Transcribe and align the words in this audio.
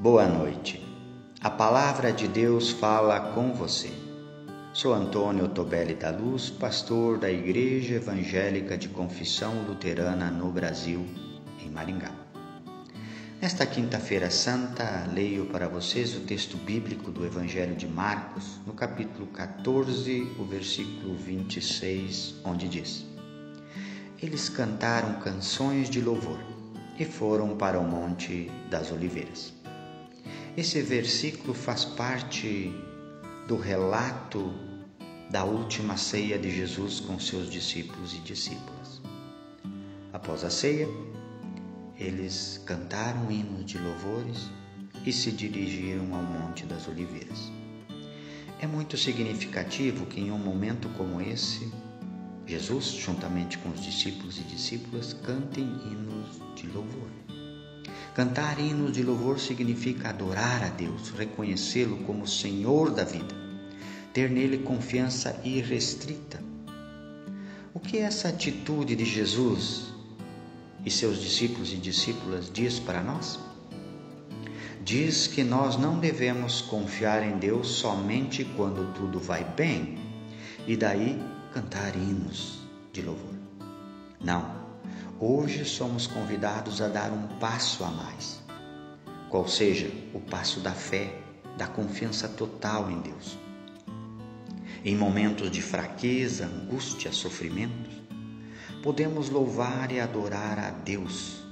Boa 0.00 0.26
noite. 0.26 0.82
A 1.42 1.50
palavra 1.50 2.10
de 2.10 2.26
Deus 2.26 2.70
fala 2.70 3.20
com 3.34 3.52
você. 3.52 3.92
Sou 4.72 4.94
Antônio 4.94 5.46
Tobelli 5.46 5.92
da 5.92 6.08
Luz, 6.10 6.48
pastor 6.48 7.18
da 7.18 7.30
Igreja 7.30 7.96
Evangélica 7.96 8.78
de 8.78 8.88
Confissão 8.88 9.52
Luterana 9.68 10.30
no 10.30 10.50
Brasil, 10.50 11.04
em 11.62 11.68
Maringá. 11.68 12.10
Nesta 13.42 13.66
quinta-feira 13.66 14.30
santa, 14.30 15.06
leio 15.12 15.44
para 15.44 15.68
vocês 15.68 16.16
o 16.16 16.20
texto 16.20 16.56
bíblico 16.56 17.10
do 17.10 17.26
Evangelho 17.26 17.76
de 17.76 17.86
Marcos, 17.86 18.58
no 18.66 18.72
capítulo 18.72 19.26
14, 19.26 20.34
o 20.38 20.44
versículo 20.46 21.14
26, 21.14 22.36
onde 22.42 22.70
diz: 22.70 23.04
Eles 24.22 24.48
cantaram 24.48 25.20
canções 25.20 25.90
de 25.90 26.00
louvor 26.00 26.38
e 26.98 27.04
foram 27.04 27.54
para 27.54 27.78
o 27.78 27.86
Monte 27.86 28.50
das 28.70 28.90
Oliveiras. 28.90 29.59
Esse 30.60 30.82
versículo 30.82 31.54
faz 31.54 31.86
parte 31.86 32.70
do 33.48 33.56
relato 33.56 34.52
da 35.30 35.42
última 35.42 35.96
ceia 35.96 36.38
de 36.38 36.54
Jesus 36.54 37.00
com 37.00 37.18
seus 37.18 37.48
discípulos 37.50 38.12
e 38.12 38.18
discípulas. 38.18 39.00
Após 40.12 40.44
a 40.44 40.50
ceia, 40.50 40.86
eles 41.98 42.60
cantaram 42.66 43.30
hinos 43.30 43.64
de 43.64 43.78
louvores 43.78 44.50
e 45.06 45.10
se 45.10 45.32
dirigiram 45.32 46.14
ao 46.14 46.22
Monte 46.22 46.66
das 46.66 46.86
Oliveiras. 46.86 47.50
É 48.60 48.66
muito 48.66 48.98
significativo 48.98 50.04
que 50.04 50.20
em 50.20 50.30
um 50.30 50.38
momento 50.38 50.90
como 50.90 51.22
esse, 51.22 51.72
Jesus, 52.46 52.84
juntamente 52.84 53.56
com 53.56 53.70
os 53.70 53.82
discípulos 53.82 54.36
e 54.38 54.42
discípulas, 54.42 55.14
cantem 55.14 55.64
hinos 55.64 56.38
de 56.54 56.66
louvor. 56.66 57.39
Cantar 58.14 58.58
hinos 58.58 58.92
de 58.92 59.02
louvor 59.04 59.38
significa 59.38 60.08
adorar 60.08 60.64
a 60.64 60.68
Deus, 60.68 61.10
reconhecê-lo 61.10 61.98
como 61.98 62.26
Senhor 62.26 62.90
da 62.90 63.04
vida, 63.04 63.34
ter 64.12 64.28
nele 64.28 64.58
confiança 64.58 65.40
irrestrita. 65.44 66.42
O 67.72 67.78
que 67.78 67.98
essa 67.98 68.28
atitude 68.28 68.96
de 68.96 69.04
Jesus 69.04 69.94
e 70.84 70.90
seus 70.90 71.20
discípulos 71.20 71.72
e 71.72 71.76
discípulas 71.76 72.50
diz 72.52 72.80
para 72.80 73.00
nós? 73.00 73.38
Diz 74.84 75.28
que 75.28 75.44
nós 75.44 75.76
não 75.76 76.00
devemos 76.00 76.60
confiar 76.62 77.22
em 77.22 77.38
Deus 77.38 77.68
somente 77.68 78.44
quando 78.56 78.92
tudo 78.94 79.20
vai 79.20 79.44
bem 79.44 79.98
e 80.66 80.76
daí 80.76 81.22
cantar 81.54 81.94
hinos 81.94 82.58
de 82.92 83.02
louvor. 83.02 83.34
Não. 84.20 84.69
Hoje 85.22 85.66
somos 85.66 86.06
convidados 86.06 86.80
a 86.80 86.88
dar 86.88 87.12
um 87.12 87.28
passo 87.38 87.84
a 87.84 87.90
mais, 87.90 88.40
qual 89.28 89.46
seja 89.46 89.92
o 90.14 90.18
passo 90.18 90.60
da 90.60 90.72
fé, 90.72 91.14
da 91.58 91.66
confiança 91.66 92.26
total 92.26 92.90
em 92.90 93.02
Deus. 93.02 93.38
Em 94.82 94.96
momentos 94.96 95.50
de 95.50 95.60
fraqueza, 95.60 96.46
angústia, 96.46 97.12
sofrimentos, 97.12 97.92
podemos 98.82 99.28
louvar 99.28 99.92
e 99.92 100.00
adorar 100.00 100.58
a 100.58 100.70
Deus. 100.70 101.44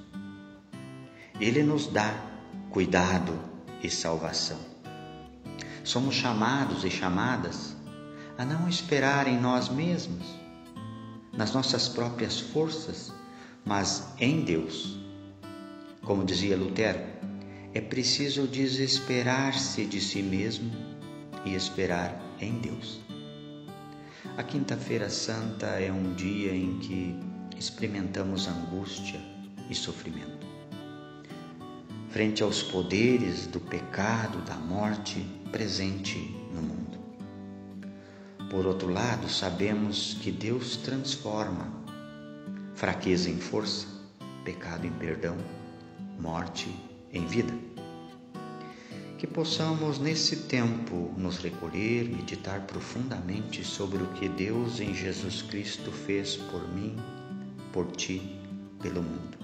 Ele 1.38 1.62
nos 1.62 1.88
dá 1.88 2.24
cuidado 2.70 3.38
e 3.82 3.90
salvação. 3.90 4.60
Somos 5.84 6.14
chamados 6.14 6.84
e 6.84 6.90
chamadas 6.90 7.76
a 8.38 8.46
não 8.46 8.66
esperar 8.66 9.28
em 9.28 9.38
nós 9.38 9.68
mesmos, 9.68 10.24
nas 11.34 11.52
nossas 11.52 11.86
próprias 11.86 12.40
forças, 12.40 13.12
mas 13.68 14.14
em 14.18 14.40
Deus. 14.40 14.96
Como 16.02 16.24
dizia 16.24 16.56
Lutero, 16.56 17.00
é 17.74 17.82
preciso 17.82 18.46
desesperar-se 18.46 19.84
de 19.84 20.00
si 20.00 20.22
mesmo 20.22 20.72
e 21.44 21.54
esperar 21.54 22.18
em 22.40 22.58
Deus. 22.60 22.98
A 24.38 24.42
Quinta-feira 24.42 25.10
Santa 25.10 25.66
é 25.66 25.92
um 25.92 26.14
dia 26.14 26.54
em 26.54 26.78
que 26.78 27.14
experimentamos 27.58 28.48
angústia 28.48 29.20
e 29.68 29.74
sofrimento. 29.74 30.46
Frente 32.08 32.42
aos 32.42 32.62
poderes 32.62 33.46
do 33.46 33.60
pecado, 33.60 34.40
da 34.46 34.54
morte 34.54 35.20
presente 35.52 36.18
no 36.54 36.62
mundo. 36.62 36.98
Por 38.50 38.64
outro 38.64 38.90
lado, 38.90 39.28
sabemos 39.28 40.16
que 40.22 40.32
Deus 40.32 40.76
transforma 40.78 41.78
fraqueza 42.78 43.28
em 43.28 43.38
força, 43.38 43.88
pecado 44.44 44.86
em 44.86 44.92
perdão, 44.92 45.36
morte 46.16 46.72
em 47.12 47.26
vida. 47.26 47.52
Que 49.18 49.26
possamos 49.26 49.98
nesse 49.98 50.44
tempo 50.44 51.12
nos 51.16 51.38
recolher, 51.38 52.08
meditar 52.08 52.60
profundamente 52.68 53.64
sobre 53.64 54.00
o 54.00 54.06
que 54.12 54.28
Deus 54.28 54.78
em 54.78 54.94
Jesus 54.94 55.42
Cristo 55.42 55.90
fez 55.90 56.36
por 56.36 56.72
mim, 56.72 56.94
por 57.72 57.90
ti, 57.90 58.38
pelo 58.80 59.02
mundo. 59.02 59.36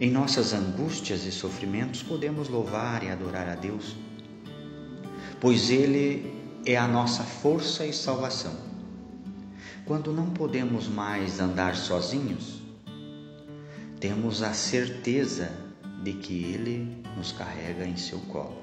Em 0.00 0.10
nossas 0.10 0.54
angústias 0.54 1.26
e 1.26 1.30
sofrimentos 1.30 2.02
podemos 2.02 2.48
louvar 2.48 3.04
e 3.04 3.10
adorar 3.10 3.50
a 3.50 3.54
Deus, 3.54 3.94
pois 5.38 5.68
Ele 5.68 6.34
é 6.64 6.74
a 6.74 6.88
nossa 6.88 7.22
força 7.22 7.84
e 7.84 7.92
salvação 7.92 8.75
quando 9.86 10.12
não 10.12 10.30
podemos 10.30 10.88
mais 10.88 11.38
andar 11.38 11.76
sozinhos, 11.76 12.60
temos 14.00 14.42
a 14.42 14.52
certeza 14.52 15.48
de 16.02 16.12
que 16.12 16.42
Ele 16.42 17.02
nos 17.16 17.30
carrega 17.30 17.86
em 17.86 17.96
seu 17.96 18.18
colo. 18.22 18.60